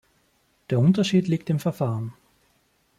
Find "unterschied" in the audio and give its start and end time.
0.79-1.27